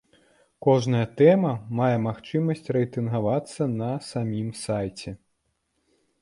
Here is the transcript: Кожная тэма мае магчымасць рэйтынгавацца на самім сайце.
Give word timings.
Кожная 0.67 1.01
тэма 1.19 1.51
мае 1.79 1.97
магчымасць 2.07 2.63
рэйтынгавацца 2.77 3.69
на 3.83 3.91
самім 4.09 4.49
сайце. 4.65 5.09